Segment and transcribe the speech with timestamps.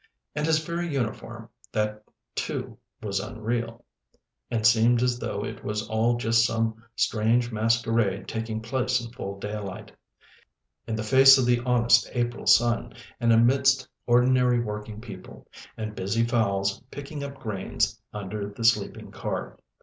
[0.33, 2.03] And his very uniform, that
[2.33, 3.85] too was unreal,
[4.49, 9.37] and seemed as though it was all just some strange masquerade taking place in full
[9.37, 9.91] daylight,
[10.87, 15.45] in the face of the honest April sun, and amidst ordinary working people,
[15.77, 19.59] and busy fowls picking up grains under the sleeping car.